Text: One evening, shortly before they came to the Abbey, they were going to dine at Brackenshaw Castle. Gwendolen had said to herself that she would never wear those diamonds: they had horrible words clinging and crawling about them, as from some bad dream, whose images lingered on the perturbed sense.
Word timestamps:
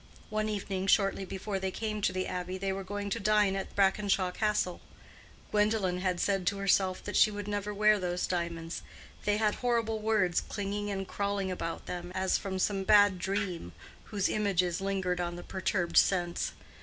One 0.31 0.49
evening, 0.49 0.87
shortly 0.87 1.25
before 1.25 1.59
they 1.59 1.69
came 1.69 2.01
to 2.01 2.11
the 2.11 2.25
Abbey, 2.25 2.57
they 2.57 2.73
were 2.73 2.83
going 2.83 3.11
to 3.11 3.19
dine 3.19 3.55
at 3.55 3.75
Brackenshaw 3.75 4.31
Castle. 4.31 4.81
Gwendolen 5.51 5.99
had 5.99 6.19
said 6.19 6.47
to 6.47 6.57
herself 6.57 7.03
that 7.03 7.15
she 7.15 7.29
would 7.29 7.47
never 7.47 7.71
wear 7.71 7.99
those 7.99 8.25
diamonds: 8.25 8.81
they 9.25 9.37
had 9.37 9.53
horrible 9.53 9.99
words 9.99 10.41
clinging 10.41 10.89
and 10.89 11.07
crawling 11.07 11.51
about 11.51 11.85
them, 11.85 12.11
as 12.15 12.39
from 12.39 12.57
some 12.57 12.83
bad 12.83 13.19
dream, 13.19 13.73
whose 14.05 14.27
images 14.27 14.81
lingered 14.81 15.21
on 15.21 15.35
the 15.35 15.43
perturbed 15.43 15.97
sense. 15.97 16.53